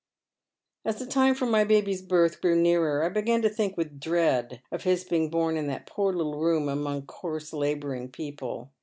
"As 0.83 0.97
the 0.97 1.05
time 1.05 1.35
for 1.35 1.45
my 1.45 1.63
baby's 1.63 2.01
birth 2.01 2.41
drew 2.41 2.59
nearer, 2.59 3.03
I 3.03 3.09
began 3.09 3.43
to 3.43 3.49
think 3.49 3.77
with 3.77 3.99
dread 3.99 4.63
of 4.71 4.81
his 4.81 5.03
being 5.03 5.29
bom 5.29 5.55
in 5.57 5.67
that 5.67 5.85
poor 5.85 6.11
little 6.11 6.39
room 6.39 6.69
among' 6.69 7.05
coarse 7.05 7.53
labouring 7.53 8.09
people. 8.09 8.71